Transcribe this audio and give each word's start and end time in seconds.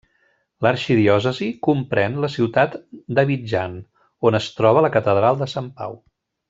L'arxidiòcesi 0.65 1.49
comprèn 1.67 2.17
la 2.25 2.31
ciutat 2.37 2.79
d'Abidjan, 3.19 3.79
on 4.31 4.43
es 4.43 4.53
troba 4.61 4.87
la 4.87 4.93
catedral 4.97 5.43
de 5.45 5.55
Sant 5.57 5.73
Pau. 5.83 6.01